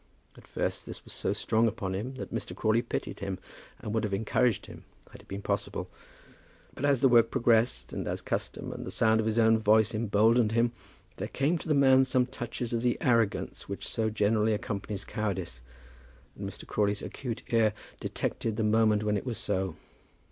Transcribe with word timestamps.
At 0.35 0.47
first 0.47 0.87
this 0.87 1.05
was 1.05 1.13
so 1.13 1.31
strong 1.31 1.67
upon 1.67 1.93
him 1.93 2.15
that 2.15 2.33
Mr. 2.33 2.55
Crawley 2.55 2.81
pitied 2.81 3.19
him, 3.19 3.37
and 3.79 3.93
would 3.93 4.03
have 4.03 4.15
encouraged 4.15 4.65
him 4.65 4.83
had 5.11 5.21
it 5.21 5.27
been 5.27 5.43
possible. 5.43 5.91
But 6.73 6.85
as 6.85 7.01
the 7.01 7.07
work 7.07 7.29
progressed, 7.29 7.93
and 7.93 8.07
as 8.07 8.19
custom 8.19 8.71
and 8.73 8.83
the 8.83 8.89
sound 8.89 9.19
of 9.19 9.27
his 9.27 9.37
own 9.37 9.59
voice 9.59 9.93
emboldened 9.93 10.53
him, 10.53 10.71
there 11.17 11.27
came 11.27 11.59
to 11.59 11.67
the 11.67 11.75
man 11.75 12.03
some 12.05 12.25
touches 12.25 12.73
of 12.73 12.81
the 12.81 12.97
arrogance 12.99 13.69
which 13.69 13.87
so 13.87 14.09
generally 14.09 14.53
accompanies 14.55 15.05
cowardice, 15.05 15.61
and 16.35 16.49
Mr. 16.49 16.65
Crawley's 16.65 17.03
acute 17.03 17.43
ear 17.53 17.71
detected 17.99 18.57
the 18.57 18.63
moment 18.63 19.03
when 19.03 19.17
it 19.17 19.25
was 19.27 19.37
so. 19.37 19.75